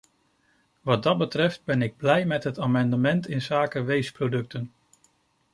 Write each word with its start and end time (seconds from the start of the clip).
Wat 0.81 1.03
dit 1.03 1.17
betreft 1.17 1.63
ben 1.63 1.81
ik 1.81 1.97
blij 1.97 2.25
met 2.25 2.43
het 2.43 2.59
amendement 2.59 3.27
inzake 3.27 3.81
weesproducten. 3.81 4.73